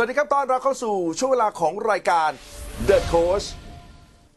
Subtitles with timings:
[0.00, 2.30] วัสดีครับตอนเราเข้าสู่ช่วงเวลาของรายการ
[2.88, 3.46] The Coach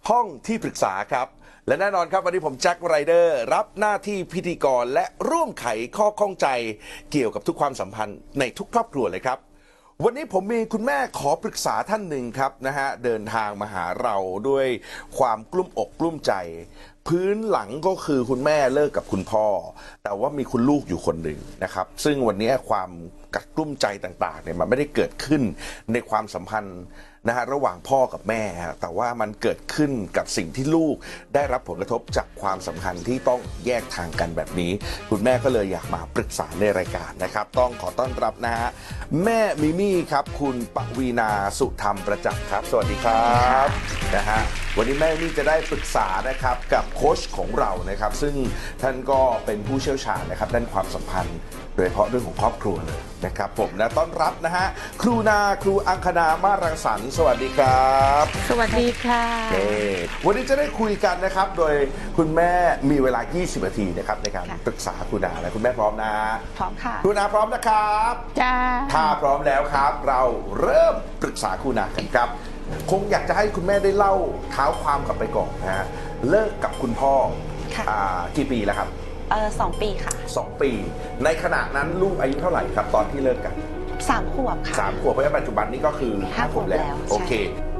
[0.09, 1.27] ห้องที่ปรึกษาครับ
[1.67, 6.47] และแน่นอนครับวันนี้ผมแจ็คไรเดอร์รับหน้าที่พิธีกรและร่วมไขข้อข้องใจ
[7.11, 9.37] เกี่ยวกับทุกความสัมพันธ์ในทุกครอบครัวเลยครับ
[10.03, 14.15] วันนี้ผมมีคุณแม่ขอปรึกษาท่านหนึ่งครับนะฮะเดินทางมาหาเรา
[14.49, 14.67] ด้วย
[15.17, 16.33] ความกลุ้มอกกลุ้มใจ
[17.07, 19.45] พื้นหลังก็คือคุณแม่เลิกกับคุณพ่อ
[20.03, 22.89] แต่ว่ามีคุณลูกอยู่คนหนึ่งนะครับ ซึ่งวันนี้ความ
[23.35, 25.41] กัดกลุ้มใจต่างๆเนี่ยมันไม่ได้เกิดขึ้น
[25.91, 26.81] ในความสัมพันธ์
[27.27, 30.95] นะฮะระหว่างพ่อกับแม่ฮะแต่ว่ามันเกิดขึ้นกับสิ่งที่ลูก
[31.35, 34.71] ได้รับผลกระทบจากความสัมพันธ์ที่ต้องแยกทางกันแบบนี้
[35.09, 38.69] คุณแม่ก็เลยอยากมาปรึกษาในรายการนะครับ ต้องขอต้อนรับนะฮะ
[39.23, 43.67] แม่มิมี่ครับ คุณปวีนาสุธรรมประจักษ์ครับ สวัสดีครับ
[44.15, 44.39] นะฮะ
[44.77, 48.35] วันนี้แม่มิมี่จะได้ปรึกษานะครับกับโค้ชของเรานะครับ ซึ่ง
[48.81, 51.39] ท่านก็เป็นผู้เชี่ยวชาญนะครับด้านความสัมพันธ์
[51.75, 54.67] โดยเฉพาะเรื่องของครอบครัวเลยนะครับผมนะต้อนรับนะฮะ
[55.01, 61.73] ครูนาครูอังคณามารังสรรค์สวัสดีครับสวัสดีค่ะเอ่อวันนี้จะได้คุยกันนะครับ โดย
[62.17, 62.51] คุณแม่
[62.89, 66.13] มีเวลา 20 นาทีนะครับในการค่ะปรึกษาคุณนาและคุณแม่พร้อมนะ
[66.57, 68.55] พร้อมค่ะคุณนาพร้อมนะครับ จ้า
[68.93, 70.21] ถ้าพร้อมแล้วครับ เรา
[70.61, 72.29] เริ่มปรึกษาคุณนากันครับ
[72.91, 74.13] คงอยากจะให้คุณแม่ได้เล่า
[74.51, 75.85] เท้าความกลับไปก่อนนะฮะ
[76.29, 77.13] เลิกกับคุณพ่อ
[77.75, 78.89] ค่ะ อ่ากี่ปีแล้วครับ
[79.31, 80.71] เออสองปีค่ะสองปี
[81.23, 83.55] ในขณะนั้นลูกอายุเท่าไหร่ครับตอนที่เลิกกัน
[84.09, 87.31] สามขวบค่ะสามขวบเพราะฉะนั้นปัจจุบันนี้ก็คือห้าขวบแล้ว โอเค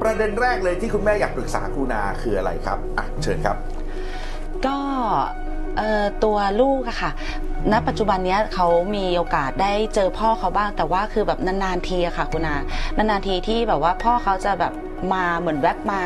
[0.02, 3.56] ประเด็นแรกเลยที่คุณแม่อยากปรึกษาครูนาคืออะไรครับอะเชิญครับ
[4.66, 4.78] ก็
[5.76, 7.10] เอ่อตัวลูกอะค่ะ
[7.72, 12.56] ณ ปัจจุบันเนี้ยเขามีโอกาสได้เจอพ่อเขาบ้าง แต่ว่าคือแบบนานๆทีอะค่ะคุณอา
[12.96, 14.72] นานๆทีที่แบบว่าพ่อเขาจะแบบ
[15.12, 16.04] มาเหมือนแวบมา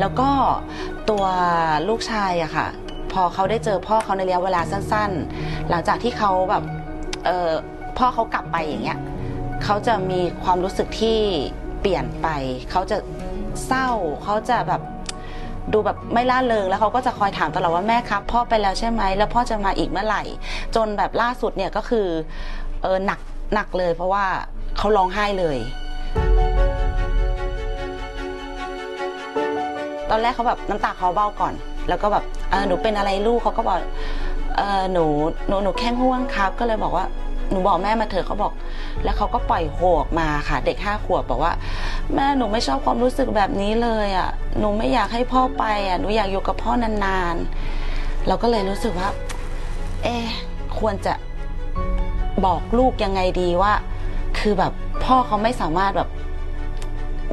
[0.00, 0.30] แล้วก็
[1.10, 1.24] ตัว
[1.88, 2.68] ลูกชายอะค่ะ
[3.14, 5.10] พอเขาได้เจอพ่อเขาในระยะเวลาสั้น
[5.40, 6.64] ๆ หลังจากที่เขาแบบ
[7.26, 7.50] เออ
[7.98, 8.98] พ่อเขากลับไปอย่างเงี้ย
[9.64, 11.18] เขาจะมีความรู้สึกที่
[11.80, 12.28] เปลี่ยนไป
[12.70, 12.96] เขาจะ
[13.66, 13.88] เศร้า
[14.24, 14.82] เขาจะแบบ
[15.72, 20.22] ดูแบบไม่ล่าเริงแล้วเขาก็จะคอยถามตลอดว่าแม่ครับ พ่อไปแล้วใช่ไหมแล้วพ่อจะมาอีกเมื่อไหร่
[20.76, 22.06] จนแบบล่าสุดเนี่ยก็คือ
[22.82, 23.20] เออหนัก
[23.54, 24.24] หนักเลย เพราะว่า
[24.78, 25.58] เขาร้องไห้เลย
[30.10, 31.54] ตอนแรกเขาแบบน้ำตาเขาเบ้าก่อน
[31.88, 33.78] แล้วก็แบบเออหนูเป็นอะไรลูกเขาก็บอก
[34.56, 35.04] เออหนู
[35.48, 37.06] หนูหนูแค่ง่วงครับ ก็เลยบอกว่า
[37.50, 38.52] หนูบอกแม่มาเถอะเขาบอก
[39.04, 41.52] แล้วเขาก็ปล่อยโฮออกมาค่ะ เด็กห้าขวบบอกว่า
[42.14, 49.08] แม่หนูไม่ชอบความรู้สึกแบบนี้เลยอะหนูไม่อยากให้พ่อไปอะหนูอยากอยู่กับพ่อนานๆ เราก็เลยรู้สึกว่า
[50.02, 50.16] เอ๊
[50.78, 51.14] ควรจะ
[52.44, 53.72] บอกลูกยังไงดีว่า
[54.38, 54.72] คือแบบ
[55.04, 56.08] พ่อเขาไม่สามารถแบบ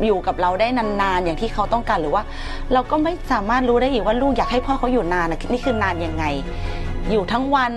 [0.05, 2.23] อยู่กับเราได้นานๆ อย่างที่เขาต้องการหรือว่า
[2.73, 6.25] เราก็ไม่สามารถรู้ได้อีกว่าลูกอยากให้พ่อเขาอยู่นานนะนี่คือนานยังไง
[7.11, 7.73] อยู่ทั้งวัน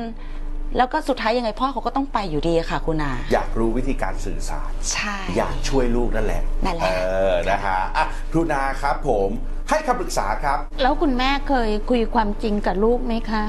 [0.77, 9.29] แล้วก็สุดท้ายยังไงพ่อเขาก็ต้องไปอยู่ดีอะค่ะคุณอา อยากรู้วิธีการสื่อสาร ใช่ อยากช่วยลูกนั่นแหละ นั่นแหละ เออ นะฮะอะครูนาครับผม
[9.69, 13.43] ให้คำปรึกษาครับ แล้วคุณแม่เคยคุยความจริงกับลูกไหมคะ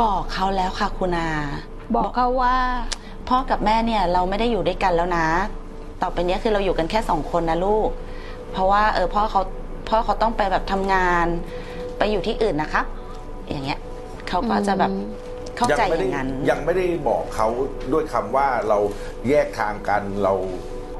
[0.00, 1.30] บอกเขาแล้วค่ะคุณอา
[1.96, 2.56] บอกเขาว่า
[3.28, 5.26] พ่อกับแม่เนี่ยเราไม่ได้อยู่ด้วยกันแล้วนะ
[6.02, 7.88] ต่อไปเนี้ยคือเราอยู่กันแค่สองคนนะลูก
[8.52, 9.42] เพราะว่าเออพ่อเขา
[9.88, 11.26] พ่อเขาต้องไปแบบทำงาน
[11.98, 12.84] ไปอยู่ที่อื่นนะครับ
[13.50, 13.78] อย่างเงี้ย
[14.28, 15.08] เขาก็จะแบบอืม
[15.56, 17.48] เข้าใจไม่อได้ย่างนั้น ยังไม่ได้บอกเขา
[17.92, 18.78] ด้วยคำว่าเรา
[19.28, 20.34] แยกทางกันเรา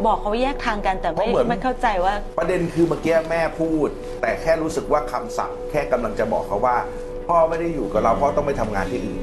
[0.07, 3.89] บอกเขาแยกทางกันแต่ไม่เพราะเหมือนไม่เข้าใจว่า ประเด็นคือเมื่อกี้แม่พูด
[4.23, 6.77] แต่แค่รู้สึกว่าคำศัพท์แค่กำลังจะบอกเขาว่า
[7.29, 9.21] พ่อไม่ได้อยู่กับเราพ่อต้องไปทำงานที่อื่น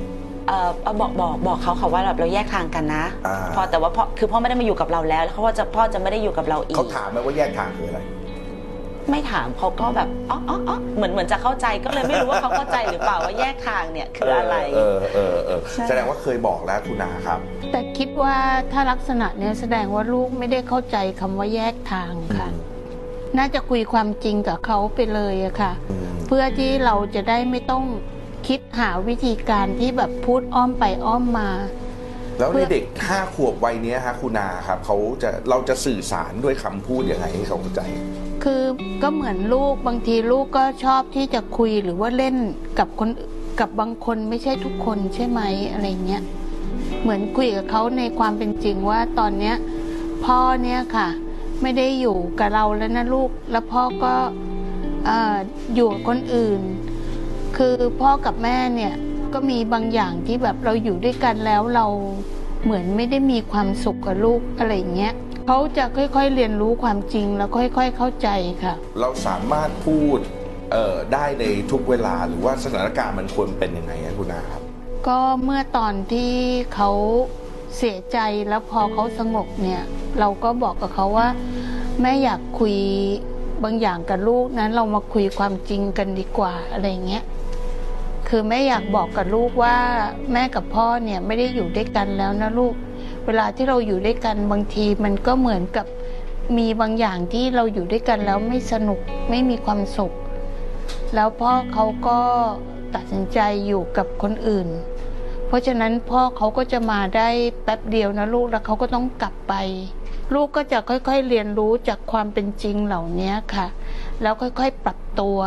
[0.48, 8.00] เออเอาบอกบอกบอกเขาค่ะว่าแบบเราแยกทางกันนะ อ่า พอแต่ว่าพ่อคือพ่อไม่ได้มาอยู่กับเราแล้วแล้วเขาว่าจะพ่อจะไม่ได้อยู่กับเราอีกเขาถามไหมว่าแยกทางคืออะไร
[9.12, 17.40] ไม่ถามเขาก็แบบอ๋ออ๋ออ๋อเหมือนเหมือนจะเข้าใจก็เลยไม่รู้ว่าเขาเข้าใจหรือเปล่าว่าแยกทางเนี่ยคืออะไร เออเออเออใช่ แสดงว่าเคยบอกแล้วคุณนาครับ
[17.72, 18.36] แต่คิดว่า
[18.72, 22.50] ถ้าลักษณะเนี้ยแสดงว่าลูกไม่ได้เข้าใจคำว่าแยกทางค่ะ
[23.38, 27.84] น่าจะคุยความจริงกับเขาไปเลยอะค่ะ อืม เพื่อที่เราจะได้ไม่ต้อง
[28.47, 31.50] คิดหาวิธีการที่แบบพูดอ้อมไปอ้อมมา
[32.40, 37.82] แล้วในเด็กห้าขวบวัยเนี้ยฮะคุณนาครับเขาจะเราจะสื่อสารด้วยคำพูดยังไงให้เขาเข้าใจ
[38.44, 38.64] คือ
[39.02, 42.36] ก็เหมือนลูกบางทีลูกก็ชอบที่จะคุยหรือว่าเล่น
[42.80, 43.09] กับคน
[43.59, 45.41] กับบางคนไม่ใช่ทุกคนใช่ไหม
[45.72, 46.24] อะไรเงี้ย
[47.02, 49.56] เหมือนคุยกับเขาในความเป็นจริงว่าตอนเนี้ย
[50.26, 51.08] พ่อเนี่ยค่ะ
[51.62, 54.14] ไม่ได้อยู่กับเราแล้วนะลูก แล้วพ่อก็
[55.06, 55.36] เอ่อ
[55.76, 56.62] อยู่กับคนอื่น
[57.57, 58.93] คือพ่อกับแม่เนี่ย
[59.34, 61.85] ก็มีบางอย่างที่แบบเราอยู่ด้วยกันแล้วเรา
[62.63, 65.13] เหมือนไม่ได้มีความสุขกับลูกอะไรอย่างเงี้ย
[65.47, 68.29] เขาจะค่อยๆเรียนรู้ความจริงแล้วค่อย ๆ เข้าใจ
[68.63, 70.19] ค่ะ เราสามารถพูด
[70.72, 74.61] เอ่อได้ในทุกเวลาหรือว่าสถานการณ์มันควรเป็นยังไงฮะคุณนาครับ
[75.07, 76.34] ก็เมื่อตอนที่
[76.75, 76.90] เขา
[77.78, 78.17] เสียใจ
[78.47, 79.81] แล้วพอเขาสงบเนี่ย
[80.19, 81.28] เราก็บอกกับเขาว่า
[82.02, 82.75] แม่อยากคุย
[83.63, 87.23] บางอย่างกับลูกนั้นเรามาคุยความจริงกันดีกว่าอะไรเงี้ย
[88.30, 89.78] คือแม่อยากบอกกับลูกว่า
[90.34, 92.74] แม่กับพ่อเนี่ยไม่ได้อยู่ด้วยกันแล้วนะลูก
[93.26, 95.86] เวลาที่เราอยู่ด้วยกันบางทีมันก็เหมือนกับ
[96.58, 99.00] มีบางอย่างที่เราอยู่ด้วยกันแล้วไม่สนุก
[99.30, 100.14] ไม่มีความสุข
[101.16, 102.20] แล้วพ่อเขาก็
[102.96, 104.68] ตัดสินใจอยู่กับคนอื่น
[105.48, 107.30] เพราะฉะนั้นพ่อเขาก็จะมาได้
[107.64, 109.54] แป๊บเดียวนะลูกแล้วเขาก็ต้องกลับไป
[110.34, 113.68] ลูกก็จะค่อยๆเรียนรู้จากความเป็นจริงเหล่านี้ค่ะ
[114.22, 115.38] แล้วค่อยๆปรับตัว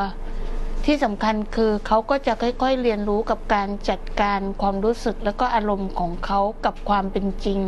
[0.84, 7.60] ที่สำคัญคือเขาก็จะค่อยๆเรียนรู้กับการจัดการความรู้สึกแล้วก็อารมณ์ของเขากับความเป็นจริง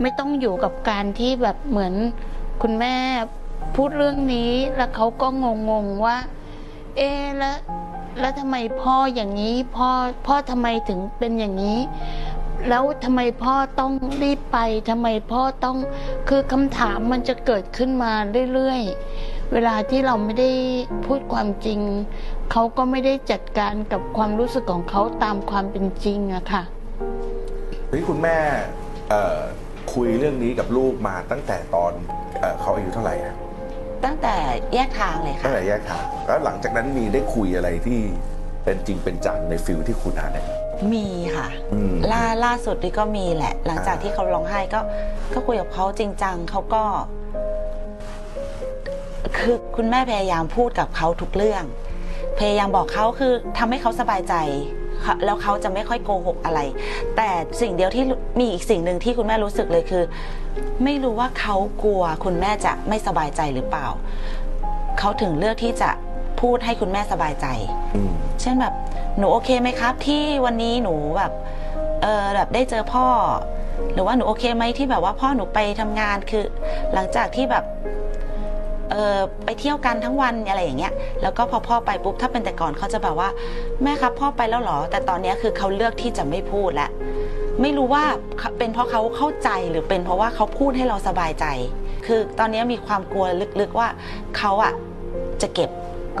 [0.00, 1.94] ไม่ต้องอยู่กับการที่แบบเหมือน
[2.62, 2.94] คุณแม่
[3.74, 5.28] พูดเรื่องนี้แล้วเขาก็
[5.70, 6.16] งงๆว่า
[6.96, 7.58] เอ๊แล้ว
[8.20, 9.90] แล้วทำไมพ่ออย่างนี้พ่อ
[10.26, 11.78] พ่อทำไมถึงเป็นอย่างนี้
[12.68, 13.92] แล้วทำไมพ่อต้อง
[14.22, 14.58] รีบไป
[14.90, 15.76] ทำไมพ่อต้อง
[16.28, 18.12] คือคำถามมันจะเกิดขึ้นมา
[18.52, 20.50] เรื่อยๆ เวลาที่เราไม่ได้
[21.06, 21.80] พูดความจริง
[22.52, 26.62] เขาก็ไม่ได้จัดการกับความรู้สึกของเขาตามความเป็นจริงอะค่ะ
[27.88, 28.36] เฮ้ยคุณแม่
[29.10, 29.38] เอ่อ
[29.92, 31.92] คุยเรื่องนี้กับลูกมาตั้งแต่ตอน
[32.40, 33.34] เอ่อเขาอายุเท่าไหร่อะ
[34.04, 34.36] ตั้งแต่
[34.74, 38.00] แยกทางเลยตั้งค่ะแต่แยกทางแล้วหลังจากนั้นมีได้คุยอะไรที่
[38.64, 40.46] เป็นจริงเป็นจังในฟิลที่คุณอ่านเนี่ย
[40.92, 41.06] มี
[41.36, 44.80] ค่ะอืมล่าล่าสุดนี่ก็มีแหละ หลังจากอ่าที่เขาร้องไห้ก็
[45.34, 46.82] ก็คุยกับเขาจริงจังเขาก็
[49.42, 51.64] คือคุณแม่พยายามพูดกับเขาทุกเรื่อง
[52.38, 54.34] พยายามบอกเขาคือทำให้เขาสบายใจ
[55.24, 56.60] แล้วเขาจะไม่ค่อยโกหกอะไร
[57.16, 58.04] แต่สิ่งเดียวที่
[58.38, 60.04] มีอีกสิ่งหนึ่งที่คุณแม่รู้สึกเลยคือ
[60.84, 63.86] ไม่รู้ว่าเขากลัวคุณแม่จะไม่สบายใจหรือเปล่า
[64.98, 65.90] เขาถึงเลือกที่จะ
[66.40, 67.46] พูดให้คุณแม่สบายใจ
[68.40, 68.74] เช่นแบบ
[69.18, 71.32] หนูโอเคไหมครับ ที่วันนี้หนูแบบ
[72.02, 73.06] เออแบบได้เจอพ่อ
[73.92, 76.44] หรือว่าหนูโอเคไหมที่แบบว่าพ่อหนูไปทำงานคือ
[76.94, 77.64] หลังจากที่แบบ
[78.90, 80.92] เออไปเที่ยวกันทั้งวันอะไรอย่างเงี้ย
[81.22, 83.28] แล้วก็พอพ่อไปปุ๊บถ้าเป็นแต่ก่อนเขาจะแบบว่า
[83.82, 86.90] แม่ครับพ่อไปแล้วหรอ แต่ตอนนี้คือเขาเลือกที่จะไม่พูดแล้ว
[87.60, 88.04] ไม่รู้ว่า
[88.58, 91.46] เป็นเพราะเขาเข้าใจหรือเป็นเพราะว่าเขาพูดให้เราสบายใจ
[92.06, 93.26] คือตอนนี้มีความกลัว
[93.60, 93.88] ลึกๆว่า
[94.38, 94.72] เขาอะ
[95.42, 95.70] จะเก็บ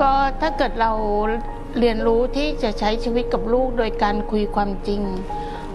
[0.00, 0.92] ก็ถ้าเกิดเรา
[1.78, 5.02] เรียนรู้ที่จะใช้ชีวิตกับลูกโดยการคุยความจริง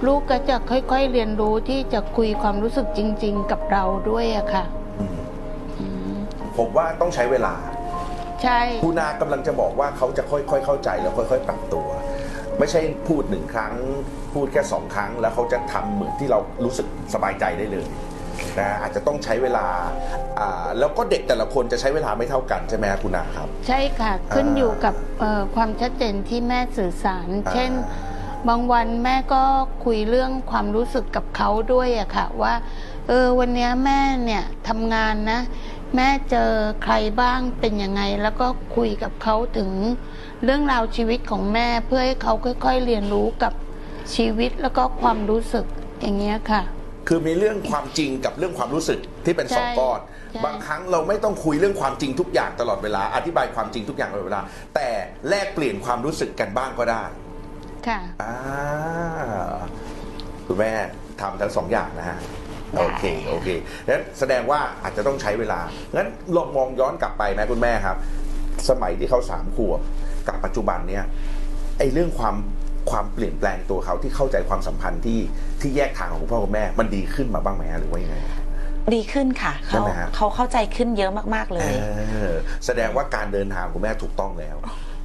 [0.06, 4.64] ลูกก็จะค่อยๆเรียนรู้ที่จะคุยความรู้สึกจริง ๆ กับเราด้วยอะค่ะ
[6.58, 7.54] ผมว่าต้องใช้เวลา
[8.44, 11.88] ใช่ คุณนากำลังจะบอกว่าเขาจะค่อยๆ เข้าใจแล้วค่อยๆ ปรับตัว
[12.60, 13.74] ไม่ใช่พูดหนึ่งครั้ง
[14.34, 17.86] พูดแค่สองครั้ง แล้วเขาจะทำเหมือนที่เรารู้สึกสบายใจได้เลย
[18.60, 19.66] นะอาจจะต้องใช้เวลา
[20.40, 27.72] อ่าแล้วก็เด็กแต่ละคนจะใช้เวลาไม่เท่ากันใช่ไหมครับคุณนาครับ ใช่ค่ะ ขึ้นอ่าอยู่กับเอ่อความชัดเจนที่แม่สื่อสาร อ่า เช่น
[28.48, 29.44] บางวันแม่ก็
[29.86, 32.54] คุยเรื่องความรู้สึกกับเขาด้วยอะค่ะ ว่า
[33.08, 35.40] เออวันเนี้ยแม่เนี่ยทำงานนะ
[35.96, 36.52] แม่เจอ
[36.84, 39.70] ใครบ้างเป็นยังไง แล้วก็คุยกับเขาถึง
[40.44, 43.54] เรื่องราวชีวิตของแม่เพื่อให้เขาค่อย ๆ เรียนรู้กับ
[44.16, 45.66] ชีวิตแล้วก็ความรู้สึก
[46.02, 46.62] อย่างเงี้ยค่ะ
[47.08, 50.00] คือมีเรื่องความจริงกับเรื่องความรู้สึกที่เป็นสองใช่ก้อน
[50.32, 54.42] ใช่บางครั้งเราไม่ต้องคุยเรื่องความจริงทุกอย่างตลอดเวลา อธิบายความจริงทุกอย่างตลอดเวลา
[54.76, 54.88] แต่
[55.30, 57.04] แลกเปลี่ยนความรู้สึกกันบ้างก็ได้
[57.88, 58.36] ค่ะอ่า
[60.48, 60.74] คุณแม่
[61.22, 62.18] ทำทั้งสองอย่างนะฮะ
[62.74, 63.48] ได้โอเคโอเค
[63.88, 65.60] งั้นแสดงว่าอาจจะต้องใช้เวลา
[65.96, 67.98] งั้นลองมองย้อนกลับไปนะคุณแม่ครับ
[68.70, 69.80] สมัยที่เขาสามขวบ
[70.28, 71.04] กับปัจจุบันเนี่ย
[71.80, 72.36] ไอ้เรื่องความ
[72.92, 75.20] ความเปลี่ยนแปลงตัวเขาที่เข้าใจความสัมพันธ์ที่
[75.62, 78.18] ที่แยกทางของคุณพ่อคุณแม่ มันดีขึ้นมาบ้างไหมฮะหรือว่ายังไง
[78.96, 81.72] ดีขึ้นค่ะใช่เขาไหมฮะเขาเข้าใจขึ้นเยอะมากๆเลย
[82.12, 82.34] เออ
[82.66, 84.58] แสดงว่าการเดินทางคุณแม่ถูกต้องแล้ว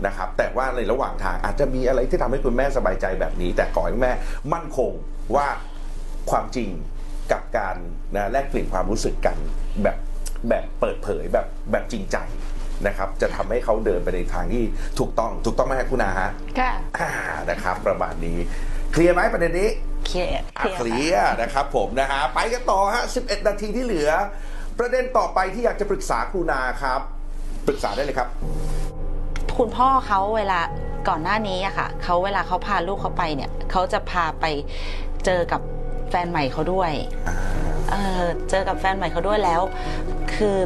[0.06, 4.12] นะครับ แต่ว่าในระหว่างทางอาจจะมีอะไรที่ทำให้คุณแม่สบายใจแบบนี้ แต่ขอให้คุณแม่
[4.52, 4.92] มั่นคง
[5.34, 5.46] ว่า
[6.30, 6.70] ความจริง
[7.32, 7.76] กับการ
[8.16, 9.36] นะแลกเปลี่ยนความรู้สึกกัน
[9.82, 9.96] แบบ
[10.48, 12.16] แบบเปิดเผยแบบแบบจริงใจ
[12.86, 14.64] นะครับ จะทำให้เขาเดินไปในทางที่
[14.98, 17.10] ถูกต้องถูกต้องไหมครับคุณอาฮะค่ะอ่า
[17.50, 18.38] นะครับ ประมาณนี้
[18.92, 19.68] เคลียร์ไหมประเด็นนี้
[20.06, 24.10] เคลียร์อะเคลียร์เคลีค่ะยร์นะครับผมนะฮะไปกันต่อฮะ11 นาทีที่เหลือ
[24.78, 27.00] ประเด็นต่อไปที่อยากจะปรึกษาครูนาครับ
[27.66, 28.28] ปรึกษาได้เลยครับ
[29.58, 30.60] คุณพ่อเขาเวลา
[31.08, 34.44] ก่อนหน้านี้อะค่ะเขาเวลาเขาพาลูกเขาไปเนี่ยเขาจะพาไป
[35.24, 35.60] เจอกับ
[36.10, 36.92] แฟนใหม่เขาด้วย
[37.90, 39.60] เออเจอกับแฟนใหม่เขาด้วยแล้ว
[40.34, 40.56] คือ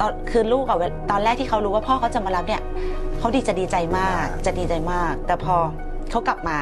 [0.00, 2.62] ตอนคือลูกอะเวตอนแรกที่เขารู้ว่าพ่อเขาจะมารับเนี่ย
[3.18, 5.56] เขาดีจะดีใจมากอ่าจะดีใจมาก แต่พอ
[6.10, 6.58] เขากลับมา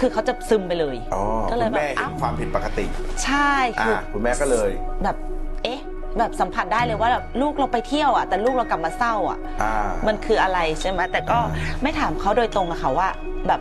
[0.00, 2.86] คือเขาจะซึมไปเลยอ๋อก็เลยคุณแม่แบบเห็อ้าวนความผิดปกติ
[3.24, 4.70] ใช่คืออ่าคุณแม่ก็เลย
[5.04, 5.16] แบบ
[5.64, 5.80] เอ๊ะ
[6.18, 9.72] แบบสัมผัสได้เลยว่าแบบลูกเราไปเที่ยวอะแต่ลูกเรากลับมาเศร้าอะอ่า
[10.06, 11.48] มันคืออะไรใช่ไหมแต่ก็อ่า
[11.82, 13.08] ไม่ถามเขาโดยตรงอะค่ะว่า
[13.46, 13.60] แบบ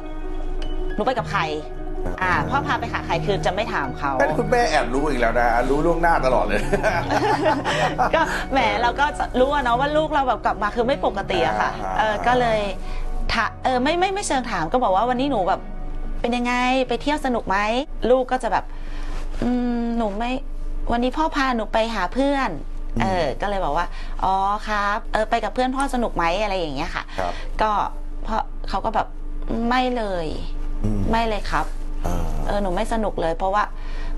[0.95, 1.41] หนูไปกับใคร
[2.21, 6.61] อ่าพ่อพาไปหาใครคือจะไม่ถามเขานั่นคุณแม่แอบรู้อีกแล้วนะ รู้ล่วงหน้าตลอดเลย
[8.15, 12.59] ก็แหมเราก็จะรู้อะเนาะว่าลูกเราแบบกลับมาคือไม่ปกติอะค่ะอ่าเออก็เลย
[13.33, 15.61] ถาเออไม่ไม่ไม่เชิงถามก็บอกว่าวันนี้หนูแบบ
[16.21, 16.53] เป็นยังไง
[16.87, 17.57] ไปเที่ยวสนุกไหม
[18.09, 18.65] ลูกก็จะแบบ
[19.43, 19.49] อื
[19.81, 20.31] มหนูไม่
[20.91, 22.49] วันนี้พ่อพาหนูไปหาเพื่อน
[23.01, 23.85] เออ ก็เลยบอกว่า
[24.23, 24.35] อ๋อ
[24.67, 27.71] ครับ เออ ไปกับเพื่อนพ่อสนุกไหมอะไรอย่างเงี้ยค่ะครับก็
[28.23, 29.07] เพราะเขาก็แบบ
[29.69, 30.27] ไม่เลย
[30.83, 31.82] อืมไม่เลยครับอ่า
[32.47, 33.63] เออหนูไม่สนุกเลย เพราะว่า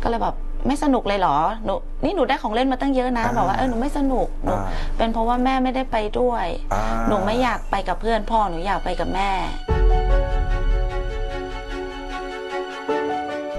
[0.04, 0.36] ก็เลยแบบ
[0.68, 1.74] ไม่สนุกเลยเหรอหนู
[2.04, 4.64] นี่หนูได้ของเล่นมาตั้งเยอะนะอ่าบอกว่าเออหนูไม่สนุกหนูอ่า
[4.98, 9.32] เป็นเพราะว่าแม่ไม่ได้ไปด้วยอ่าหนูไม่อยากไปกับเพื่อนพ่อหนูอยากไปกับแม่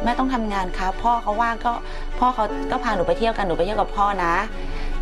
[0.04, 1.72] แม่ต้องทำงานครับพ่อเขาว่างก็
[2.18, 4.34] พ่อเขาก็พาหนูไปเที่ยวกันหนูไปเที่ยวกับพ่อนะ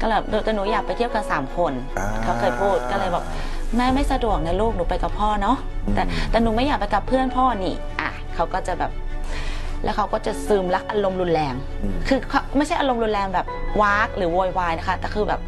[0.00, 3.24] ก็เลยแต่หนูอยากไปเที่ยวกันสามคนอ่าเขาเคยพูดก็เลยบอก
[3.76, 5.56] แม่ไม่สะดวกนะลูกหนูไปกับพ่อเนาะ
[5.94, 8.90] แต่แต่หนูไม่อยากไปกับเพื่อนพ่อนี่อะเขาก็จะแบบ
[9.84, 13.46] แล้วเขาก็จะซึมรักอารมณ์รุนแรงอืมคือเขาไม่ใช่อารมณ์รุนแรงแบบ
[13.82, 15.40] วากหรือโวยวายนะคะ แต่คือแบบ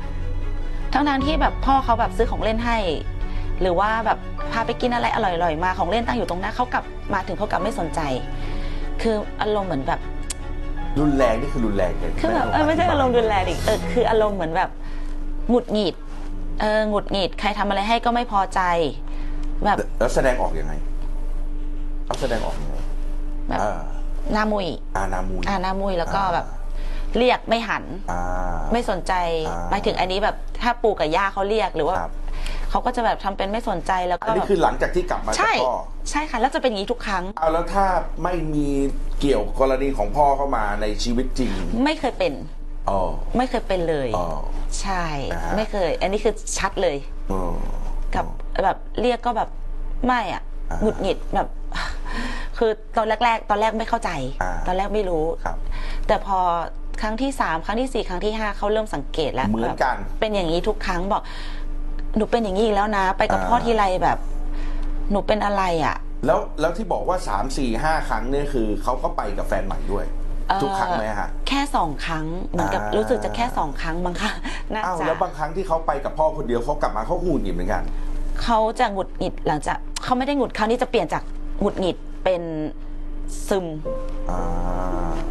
[0.92, 2.78] ทั้งทางๆที่แบบพ่อเขาแบบซื้อของเล่นให้
[3.60, 4.18] หรือว่าแบบ
[4.52, 8.00] พาไปกินอะไรอร่อยๆมาของเล่นตั้งอยู่ตรงหน้าเขากลับมาถึงเขากลับไม่สนใจ
[9.02, 10.00] คืออารมณ์เหมือนแบบ
[11.00, 14.70] รุนแรงนี่คือรุนแรงเลยคือแบบเออไม่ใช่อารมณ์รุนแรงอีกเออคืออารมณ์เหมือนแบบ
[15.48, 15.94] หงุดหงิด
[16.60, 18.60] เออหงุดหงิดใครทำอะไรให้ก็ไม่พอใจ
[19.64, 20.72] แบบแล้วแสดงออกยังไง
[22.06, 22.76] เอาแสดงออกยังไง
[23.48, 23.80] แบบอ่า
[24.32, 24.66] หน้ามุย
[24.96, 26.46] อานามุย อ่าหน้ามุยแล้วก็แบบ
[27.16, 28.20] เรียกไม่หัน อ่า
[28.72, 29.12] ไม่สนใจ
[29.48, 32.12] อ่า หมายถึงอันนี้แบบถ้าปู่กับย่าเขาเรียกหรือว่าครับ
[32.70, 35.76] เขาก็จะแบบทำเป็นไม่สนใจแล้วอัก็นนี้แบบคือหลังจากที่กลับมาจากใช่พ่อ
[36.10, 37.84] ใช่ค่ะแล้วจะเป็นอย่างนี้ทุกครั้ง เอาแล้วถ้า
[38.22, 38.66] ไม่มี
[39.20, 41.52] เกี่ยวกรณีของพ่อเข้ามาในชีวิตจริง
[41.84, 42.32] ไม่เคยเป็น
[42.90, 43.00] อ๋อ
[43.36, 44.26] ไม่เคยเป็นเลย อ๋อ
[44.80, 46.96] ใช่อ่าฮะ ไม่เคย อันนี้คือชัดเลย
[47.32, 47.40] อ๋อ
[48.14, 48.26] กับ
[48.64, 49.48] แบบเรียกก็แบบ
[50.06, 51.48] ไม่อะอ่า หงุดหงิดแบบ
[52.58, 54.10] คือตอนแรก ๆ ตอนแรกไม่เข้าใจ
[54.42, 55.56] อ่า ตอนแรกไม่รู้ ครับ
[56.06, 56.38] แต่พอ
[57.02, 61.22] ครั้งที่สามครั้งที่สี่ครั้งที่ห้าเขาเริ่มสังเกตแล้วเหมือนกันแบบเป็นอย่างนี้ทุกครั้งบอก
[62.16, 64.18] หนูเป็นอย่างนี้อีกแล้วนะ ไปกับอ่า พ่อทีไรแบบ
[65.10, 65.96] หนูเป็นอะไรอะ
[66.26, 70.04] แล้วแล้วที่บอกว่าสามสี่ห้าครั้งเนี่ยคือเขาก็ไปกับแฟนใหม่ด้วย
[70.48, 74.32] เอ่อ ทุกครั้งไหมฮะ แค่สองครั้งเหมือนกับอ่ารู้ รู้สึกจะแค่สองครั้งมั้งคะ
[74.72, 77.82] น่าอ้าวจะแล้วบางครั้งที่เขาไปกับพ่อคนเดียวเขากลับมาเขาหูหงิดเหมือนกัน
[78.42, 81.22] เขาจะหงุดหงิดหลังจากเขาไม่ได้หงุดคราวนี้จะเปลี่ยนจาก
[81.60, 81.96] หงุดหงิด
[82.26, 82.44] เป็น
[83.48, 83.66] ซึม
[84.30, 84.40] อ่า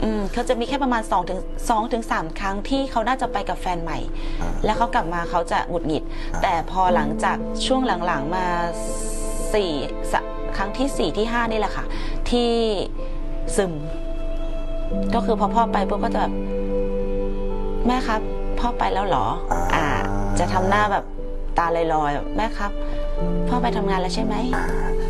[0.04, 4.00] อืมเขาจะมีแค่ประมาณ2ถึง2ถึง3ครั้งที่เขาน่าจะไปกับแฟนใหม่
[4.42, 8.46] อ่า แล้วเขากลับมาเขาจะหงุดหงิด อ่า แต่พอหลังจากช่วงหลังๆมา
[9.54, 9.72] สี่
[10.12, 10.22] สะ
[10.58, 11.86] ครั้งที่สี่ที่ห้านี่แหละค่ะ
[12.30, 12.52] ที่
[13.56, 13.74] ซึม
[15.14, 16.34] ก็คือพอพ่อไปปุ๊บก็จะแบบ
[17.88, 18.22] แม่ครับ
[18.60, 19.26] พ่อไปแล้วเหรอ
[19.76, 19.86] อ่า
[20.40, 21.06] จะทำหน้าแบบ
[21.58, 22.72] ตาลอยๆแบบแม่ครับ
[23.48, 24.66] พ่อไปทำงานแล้วใช่ไหมอ่า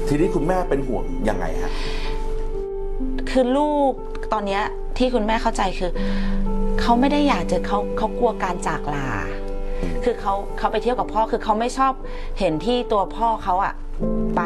[0.07, 1.71] ทีนี้คุณแม่เป็นห่วงยังไงฮะ
[3.29, 3.91] คือลูก
[4.33, 4.63] ตอนเนี้ย
[4.97, 5.91] ที่คุณแม่เข้าใจคือ
[6.81, 9.09] เขาไม่ได้อยากจะเขาเขากลัวการจากลา
[10.03, 11.93] คือเขาเขาไปเที่ยวกับพ่อคือเขาไม่ชอบ
[12.39, 13.73] เห็นที่ตัวพ่อเขาอะ
[14.35, 14.41] ไป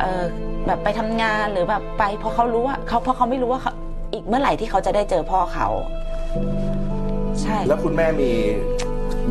[0.00, 0.24] เออ
[0.66, 3.72] แบบไปทำงานหรือแบบไปเพราะเขารู้ว่าเขาเพราะเขาไม่รู้ว่าเขา
[4.12, 5.68] อีกเมื่อไหร่ที่เขาจะได้เจอพ่อเขา
[7.40, 8.30] ใช่ แล้วคุณแม่มี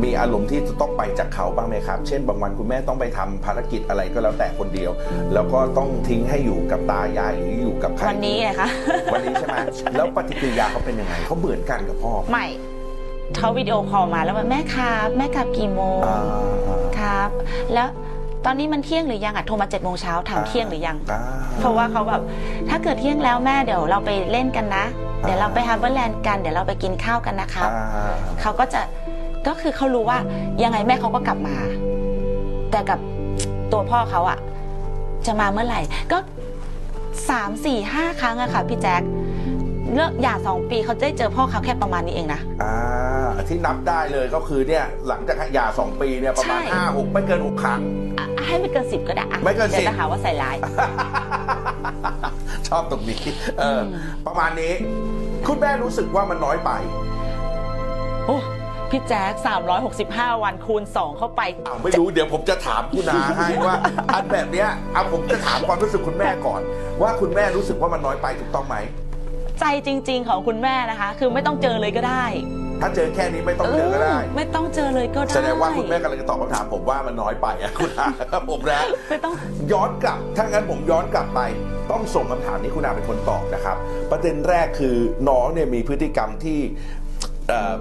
[0.04, 4.92] มีอารมณ์ที่จะต้องไปจากเขาบ้างไหมครับ เช่นบางวันคุณแม่ต้องไปทำภารกิจอะไรก็แล้วแต่คนเดียว
[5.34, 8.70] แล้วก็ต้องทิ้งให้อยู่กับตายายหรืออยู่กับใครวันนี้ไงคะ
[9.14, 9.58] วันนี้ใช่ไหม
[9.98, 12.48] แล้วปฏิกิริยาเขาเป็นยังไงเขาเหมือนกันกับพ่อไหมไม่
[13.38, 16.20] เขา video call มาแล้วว่าแม่ครับแม่กลับกี่โมงอ่า
[17.00, 17.30] ครับ
[17.74, 17.88] แล้ว
[18.46, 21.22] ตอนนี้มันเที่ยงหรือยังอะโทรมาเจ็ดโมงเช้าถามเที่ยงหรือยังอ่า
[21.60, 22.22] เพราะว่าเขาแบบ
[22.70, 24.86] ถ้าเกิดเที่ยงแล้วแม่เดี๋ยวเราไปเล่นกันนะ
[25.22, 28.82] เดี๋ยวเราไปฮาร์เบอร์แลนด์กันเดี๋ยวเราไปกินข้าวกันนะครับอ่าเขาก็จะ
[29.48, 30.20] ก็คือเขารู้ว่า
[30.64, 31.58] ยังไงแม่เขาก็กลับมา
[32.72, 33.00] แต่กับ
[33.72, 34.40] ตัวพ่อเขาอะ
[35.26, 35.82] จะมาเมื่อไหร่
[36.12, 36.18] ก็
[37.30, 39.02] สามสี่ห้าครั้งอะค่ะพี่แจ๊ค
[39.96, 47.82] เลิกหย่าสองปีเขาได้เจอพ่อเขาแค่ประมาณนี้เองนะ อ่าที่นับได้เลยก็คือเนี่ยหลังจากหย่าสองปีเนี่ยประมาณใช่ ห้าหกไม่เกินหกครั้ง
[48.20, 50.58] อะให้ไม่เกินสิบก็ได้อะไม่เกินดี๋ยว10จะหาว่าใส่ร้าย
[52.68, 53.22] ชอบตรงนี้
[53.60, 53.86] เอออม
[54.28, 54.74] ประมาณนี้
[55.48, 57.09] คุณแม่รู้สึกว่ามันน้อยไปโอ้
[58.92, 59.34] พี่แจ๊ค
[59.88, 63.76] 365 วันคูณ 2 เข้าไป อ้าวไม่รู้เดี๋ยวผมจะถามคุณนาให้ว่า
[64.14, 66.62] อันแบบเนี้ยเอาผมจะถามความรู้สึกคุณแม่ก่อน
[67.02, 68.76] ว่าคุณแม่รู้สึกว่ามันน้อยไปถูกต้องไหม
[69.60, 72.26] ใจจริง ๆ ของคุณแม่นะคะ คือไม่ต้องเจอเลยก็ได้
[72.82, 79.34] ถ้าเจอแค่นี้ไม่ต้องเจอก็ได้เออไม่ต้องเจอเลยก็ได้แสดงว่าคุณแม่กำลังจะตอบคำถามผมว่ามันน้อยไปอะคุณอาครับผมนะไม่ต้อง
[79.72, 81.40] ย้อนกลับถ้างั้นผมย้อนกลับไป
[81.92, 83.78] ต้องส่งคำถามนี้คุณอาเป็นคนตอบนะครับ
[84.12, 84.96] ประเด็นแรกคือ
[85.30, 86.60] น้องเนี่ยมีพฤติกรรมที่
[87.48, 87.76] เอ่อ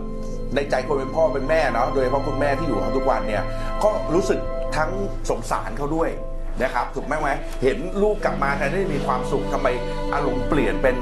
[0.55, 3.43] ในใจคนเป็นพ่อเป็นแม่เนาะโดยเฉพาะคุณแม่ที่อยู่เขาทุกวันเนี่ย
[3.83, 4.41] ก็รู้สึก
[4.77, 4.91] ทั้ง
[5.31, 6.11] สงสารเขาด้วย
[6.63, 7.29] นะครับถูกไหมไหม
[7.63, 9.69] เห็นลูกกลับมาแทนที่มีความสุขทำไม
[10.15, 10.97] อารมณ์เปลี่ยนเป็น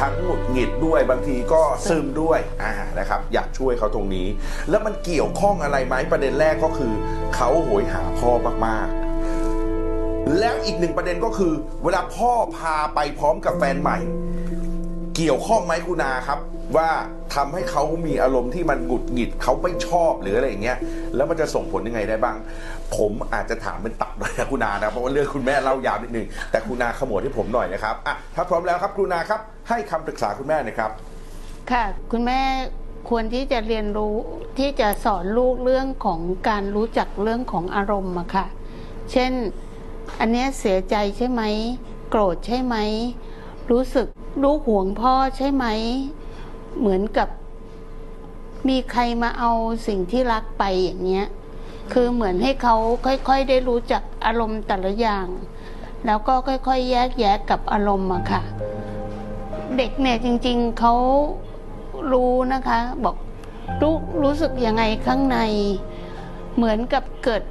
[0.00, 4.26] ทั้งหงุดหงิดด้วยบางทีก็ซึมด้วยอ่านะครับ อยากช่วยเขาตรงนี้
[4.70, 6.92] แล้วมันเกี่ยวข้องอะไรไหมประเด็นแรกก็คือ
[7.34, 8.30] เขาโหยหาพ่อ
[8.66, 11.52] มากๆ แล้วอีกหนึ่งประเด็นก็คือ
[11.84, 16.38] เวลาพ่อพาไปพร้อมกับแฟนใหม่เกี่ยวข้องไหมคุณอาครับ
[16.76, 16.88] ว่า
[17.34, 20.78] ทำให้เขามีอารมณ์ที่มันหงุดหงิดเขาไม่ชอบหรืออะไรอย่างเงี้ย
[21.14, 22.36] แล้วมันจะส่งผลยังไงได้บ้าง
[22.96, 30.90] ผมอาจจะถามเป็นตับเลยนะคุณอานะเพราะว่าเรื่องคุณแม่เล่ายาวนิดนึงแต่คุณอาขมวดให้ผมหน่อยนะครับอะถ้าพร้อมแล้วครับคุณอาครับ ให้คำปรึกษาคุณแม่นะครับ
[31.70, 32.40] ค่ะ คุณแม่
[33.10, 34.16] ควรที่จะเรียนรู้
[34.58, 38.46] ที่จะสอนลูกเรื่องของการรู้จักเรื่องของอารมณ์อะค่ะ
[39.12, 39.32] เช่น
[40.20, 41.42] อันเนี้ยเสียใจใช่ไหม
[42.10, 42.76] โกรธใช่ไหม
[43.70, 44.06] รู้สึก
[44.42, 45.64] ลูกห่วงพ่อใช่ไหม
[46.78, 47.28] เหมือนกับ
[48.68, 49.52] มีใครมาเอา
[49.86, 51.26] สิ่งที่รักไปอย่างเงี้ย
[51.92, 52.76] คือเหมือนให้เขา
[53.06, 55.26] ค่อยๆได้รู้จักอารมณ์แต่ละอย่าง
[56.06, 58.42] แล้วก็ค่อยๆ แยกแยะกับอารมณ์อะค่ะ
[59.76, 60.94] เด็กเนี่ยจริง ๆเขา
[62.12, 63.16] รู้นะคะ บอก
[63.82, 65.38] รู้รู้สึกยังไงข้างใน
[66.56, 67.42] เหมือนกับเกิด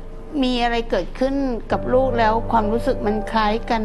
[0.44, 1.36] มีอะไรเกิดขึ้น
[1.72, 3.84] กับลูกแล้วความรู้สึกมันคล้ายกัน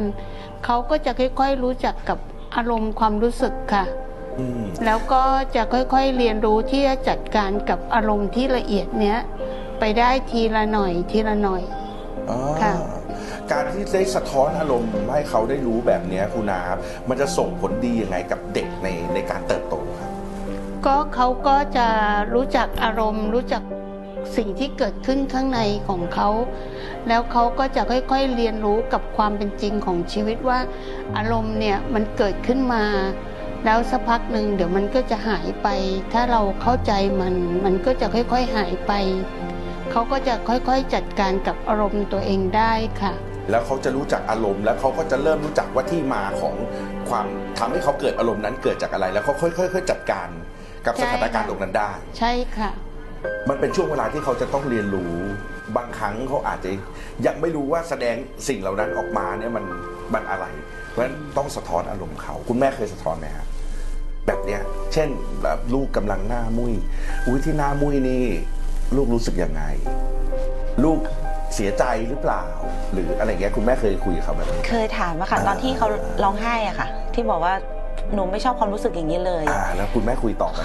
[0.64, 2.18] เขาก็จะค่อยๆรู้จักกับ
[2.56, 3.84] อารมณ์ความรู้สึกค่ะ
[4.38, 5.22] อืมแล้วก็
[5.56, 9.18] จะค่อยๆเรียนรู้ที่จะจัดการกับอารมณ์ที่ละเอียดเนี้ย
[9.80, 11.62] ไปได้ทีละหน่อยทีละหน่อย
[12.30, 12.74] อ่าค่ะ
[13.50, 20.10] การที่ได้สะท้อนอารมณ์ให้เขาได้รู้แบบเนี้ยคุณอาครับมันจะส่งผลดียังไงกับเด็กในในการเติบโตครับ
[20.86, 21.88] ก็เขาก็จะ
[22.34, 23.62] รู้จักอารมณ์รู้จัก
[24.36, 26.28] สิ่งที่เกิดขึ้นข้างในของเขา
[27.08, 30.58] แล้วเขาก็จะค่อยๆเรียนรู้กับความเป็นจริงของชีวิตว่า
[31.16, 32.84] อารมณ์เนี่ยมันเกิดขึ้นมา
[33.64, 35.68] แล้วสักพักหนึ่งเดี๋ยวมันก็จะหายไป
[36.12, 38.92] ถ้าเราเข้าใจมัน มันก็จะค่อยๆหายไป
[39.90, 42.72] เขาก็จะค่อยๆจัดการกับอารมณ์ตัวเองได้
[43.02, 43.14] ค่ะ
[43.50, 46.54] แล้วเขาจะรู้จักอารมณ์ แล้วเขาก็จะเริ่มรู้จักว่าที่มาของ
[47.08, 47.26] ความ
[47.58, 50.28] ทำให้เขาเกิดอารมณ์นั้นเกิดจากอะไร แล้วเขาค่อยๆจัดการ
[50.86, 52.70] กับใช่สถานการณ์ค่ะตรงนั้นได้ ใช่ค่ะ
[53.48, 55.12] มันเป็นช่วงเวลาที่เขาจะต้องเรียนรู้
[55.76, 56.70] บางครั้งเขาอาจจะ
[57.26, 58.16] ยังไม่รู้ว่าแสดง
[58.48, 59.64] สิ่งเหล่านั้นออกมาเนี่ยมัน
[60.14, 60.46] มันอะไร
[60.90, 63.44] เพราะฉะนั้นต้องสะท้อนอารมณ์เขา คุณแม่เคยสะท้อนไหมฮะ
[64.26, 64.60] แบบเนี้ย
[64.92, 65.08] เช่น
[65.42, 66.74] แบบลูกกำลังหน้ามุย
[67.26, 68.24] อุ้ยที่หน้ามุยนี่
[68.96, 69.62] ลูกรู้สึกยังไง
[70.84, 70.98] ลูก
[71.54, 72.44] เสียใจหรือเปล่า
[72.92, 75.88] หรืออะไรเงี้ยคุณแม่เคยคุยกับเขาแบบเคยถามอะค่ะ ตอนที่เขา
[76.22, 77.54] ร้องไห้อะค่ะ ที่บอกว่า
[78.14, 80.60] หนูไม่ชอบความรู้สึกอย่างนี้เลย อ่าแล้วคุณแม่คุยต่อไหม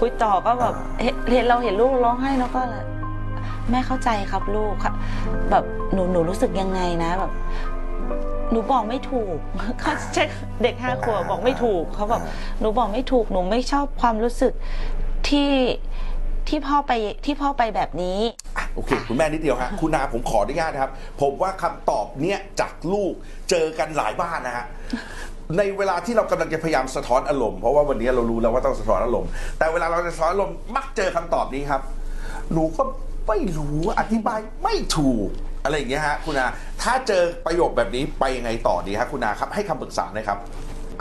[0.00, 2.84] คุยต่อก็แบบอ่าเห็นเห็นเราเห็นลูกร้องไห้แล้วก็เลย
[3.70, 4.92] แม่เข้าใจครับลูกค่ะ
[5.50, 7.32] แบบหนูหนูรู้สึกยังไงนะแบบ
[8.50, 9.36] หนูบอกไม่ถูก
[9.80, 10.28] เขาเช็ค
[10.62, 12.20] เด็กห้าขวบบอกไม่ถูกเขาบอก
[12.60, 14.52] หนูบอกไม่ถูกหนูไม่ชอบความรู้สึก
[15.28, 15.50] ที่
[16.48, 16.92] ที่พ่อไป
[17.24, 18.18] ที่พ่อไปแบบนี้
[18.56, 23.12] อะโอเค คุณแม่นิดเดียวฮะคุณนาผมขออนุญาตนะครับ ผมว่าคำตอบเนี้ยจากลูก
[23.50, 24.66] เจอกันหลายบ้านนะฮะ
[25.56, 31.82] ในเวลาที่เรากำลังจะพยายามสะท้อนอารมณ์เพราะว่าวันนี้เรารู้แล้วว่าต้องสะท้อนอารมณ์แต่เวลาเราจะสะท้อนอารมณ์มักเจอคำตอบนี้ครับ
[32.52, 32.82] หนูก็
[33.28, 35.28] ไม่รู้อธิบายไม่ถูก
[35.64, 36.48] อะไรอย่างเงี้ยฮะคุณอา
[36.82, 40.38] ถ้าเจอประโยคแบบนี้ไปยังไงต่อดีฮะคุณอาครับ ให้คำปรึกษาหน่อยครับ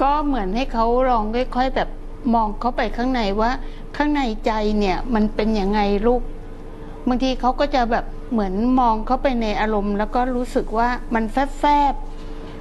[0.02, 1.24] ก็เหมือนให้เขาลอง
[1.56, 1.90] ค่อย ๆ แบบ
[2.36, 3.52] มองเข้าไปข้างในว่า
[3.98, 6.22] ข้างในใจเนี่ยมันเป็นยังไงลูก
[7.08, 12.11] บางทีเขาก็จะแบบเหมือนมองเข้าไปในอารมณ์ แล้วก็รู้สึกว่ามันแฟบๆ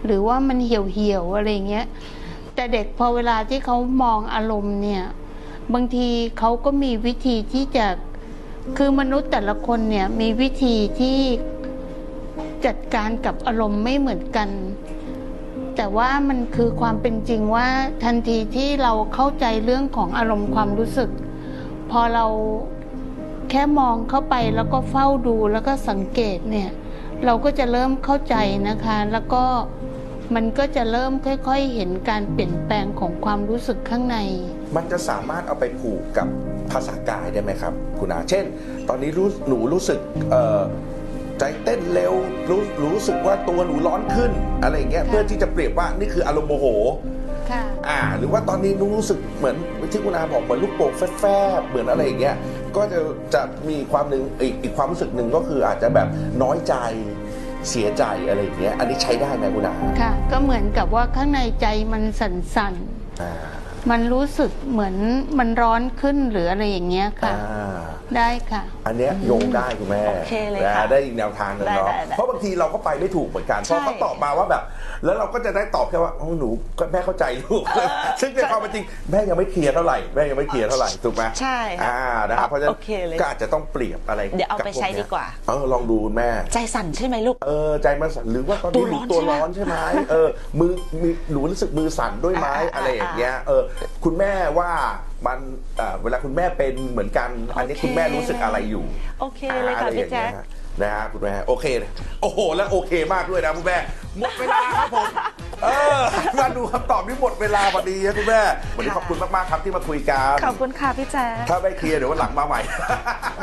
[0.04, 1.86] หรือว่ามันเหี่ยวๆอะไรเงี้ย
[2.54, 5.04] แต่เด็กพอเวลาที่เขามองอารมณ์เนี่ย
[5.74, 6.08] บางที
[6.38, 7.86] เขาก็มีวิธีที่จะ
[8.76, 11.18] คือมนุษย์แต่ละคนเนี่ยมีวิธีที่
[12.66, 14.48] จัดการกับอารมณ์ไม่เหมือนกัน
[15.76, 17.68] แต่ว่ามันคือความเป็นจริงว่า
[18.04, 21.10] ทันทีที่เราเข้าใจเรื่องของอารมณ์ความรู้สึก
[21.90, 22.26] พอเรา
[23.50, 26.70] แค่มองเข้าไปแล้วก็เฝ้าดูแล้วก็สังเกตเนี่ย
[27.24, 28.36] เราก็จะเริ่มเข้าใจ
[28.68, 29.44] นะคะ แล้วก็
[30.34, 34.16] มันก็จะเริ่มค่อยๆ เห็นการเปลี่ยนแปลงของความรู้สึกข้างใน
[34.76, 36.28] มันจะสามารถเอาไปผูกกับ
[36.72, 38.44] ภาษากายได้ไหมครับ คุณอาเช่น
[38.88, 40.60] ตอนนี้รู้หนูรู้สึกเอ่อ
[41.38, 42.14] ใจเต้นเร็ว
[42.48, 46.66] รู้รู้สึกว่าตัวหนูร้อนขึ้น อะไรอย่างเงี้ยค่ะ เพื่อที่จะเปรียบว่านี่คืออารมณ์โมโห
[47.50, 49.56] ค่ะ อ่า หรือว่าตอนนี้หนูรู้สึกเหมือน
[49.92, 51.24] ที่คุณอาบอกเหมือนลูกโป่งแฟ
[51.58, 52.36] บๆเหมือนอะไรอย่างเงี้ย
[52.76, 53.00] ก็จะ
[53.34, 56.08] จะมีความหนึ่งอีกอีกความรู้สึกหนึ่งก็คืออาจจะแบบ
[56.42, 56.74] น้อยใจ
[57.68, 62.74] เสียใจอะไรอย่างเงี้ยอันนี้ใช้ได้ไหมคุณอาค่ะ ก็เหมือนกับว่าข้างในใจมันสั่น
[63.22, 64.94] อ่าๆ มันรู้สึกเหมือน
[65.38, 67.80] มันร้อนขึ้นหรืออะไรอย่างเงี้ยค่ะ อ่า
[68.16, 74.62] ได้ค่ะ อันเนี้ยโยงได้คุณแม่โอเคเลยนะค่ะได้อีกแนวทางหนึงเนาะได้ได้ได้เพราะบางทีเราก็ไปไม่ถูกเหมือนกันเพราะเขาตอบมาว่าแบบ
[75.04, 77.62] แล้วเราก็จะได้ตอบแค่ว่าโอ้หนูก็แม่เข้าใจลูก
[78.20, 89.76] ซึ่งในความเป็นจริงแม่ยังไม่เคลียร์เท่าไหร่แม่ยังไม่เคลียร์เท่าไหร่ถูกไหมใช่ค่ะอ่านะครับเพราะฉะนั้นโอเคเลย ก็อาจจะต้องเปรียบอะไรเดี๋ยวเอาไปบพวใช้นี้ดีกว่า เออลองดูคุณแม่ ใจสั่นใช่ไหมลูก เออใจมันสั่นหรือว่าตอนนี้หนูตัตัววร้ร้ออนนใช่ไหม
[90.10, 93.62] เออมือมีหนูรู้สึกมือสั่นด้วยไหมอ่าอ่าอะไรอย่างเงี้ยเออ
[94.04, 94.70] คุณแม่ว่า
[95.26, 95.38] มัน
[95.76, 98.84] เอ่อเวลาคุณแม่เป็นเหมือนกัน อันนี้โอเค คุณแม่รู้สึกอะไรอยู่
[99.20, 100.46] โอเคเลยค่ะอ่าอไรพี่อย่างแจ๊งี้คย
[100.82, 101.66] นะฮะคุณแม่โอเค
[102.22, 103.78] โอ้โห แล้วโอเคมากด้วยนะคุณแม่
[104.18, 105.06] หมดเวลาครับผม
[105.64, 106.00] เออ
[106.40, 108.40] มาดูคำตอบนี่หมดเวลาพอดีนะคุณแม่
[108.76, 112.60] วันนี้ขอบคุณมากๆครับที่มาคุยกันขอบคุณค่ะพี่แจ๊คถ้าไม่เคลียร์เดี๋ยววันหลังมาใหม่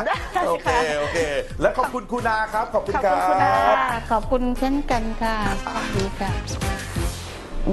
[0.05, 0.15] ได้
[0.47, 1.17] โอเคค่ะโอเค
[1.61, 3.77] และขอบคุณคุณนาครับ ขอบคุณขอบครัคุณคุณนาบ
[4.11, 6.31] ขอบคุณเช่นกันค่ะสวัสดีค่ะ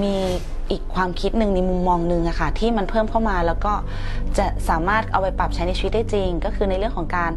[0.03, 0.16] มี
[0.70, 3.74] อีกความคิดหนึ่งในมุมมองหนึ่งอะค่ะที่มันเพิ่มเข้ามาแล้วก็
[4.38, 7.33] จะสามารถเอาไปปรับใช้ในชีวิตได้จริง ก็คือในเรื่องของการ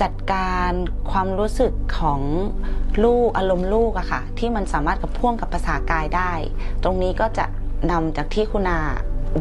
[0.00, 0.70] จัดการ
[1.10, 2.20] ความรู้สึกของ
[3.04, 6.32] ลูกอารมณ์ลูกอะค่ะที่มันสามารถกับพ่วงกับภาษากายได้
[6.82, 7.44] ตรงนี้ก็จะ
[7.90, 8.78] นำจากที่คุณา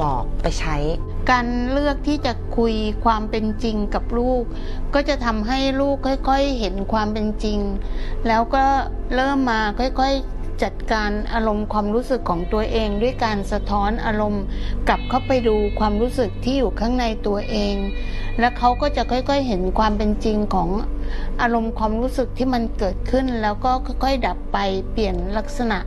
[0.01, 0.77] บอกไปใช้
[1.31, 2.73] การเลือกที่จะคุย
[3.05, 4.43] ความเป็นจริงกับลูก
[4.93, 7.59] ก็จะทำให้ลูกค่อย ๆ เห็นความเป็นจริง
[8.27, 8.65] แล้วก็
[9.15, 14.43] เริ่มมาค่อย ๆ จัดการอารมณ์ความรู้สึกของตัวเอง ด้วยการสะท้อนอารมณ์
[14.87, 17.75] กลับเข้าไปดูความรู้สึกที่อยู่ข้างในตัวเอง
[18.39, 20.69] และเขาก็จะค่อยๆเห็นความเป็นจริงของ
[21.41, 24.57] อารมณ์ความรู้สึกที่มันเกิดขึ้น แล้วก็ค่อยๆดับไป
[24.91, 25.79] เปลี่ยนลักษณะ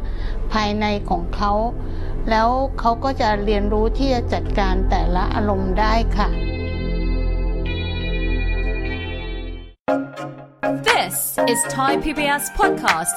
[0.52, 1.52] ภายในของเขา
[2.30, 2.48] แล้ว
[2.80, 6.28] เขาก็จะเรียนรู้ที่จะจัดการแต่ละอารมณ์ได้ค่ะ
[10.88, 11.16] This
[11.52, 13.16] is Thai PBS Podcast.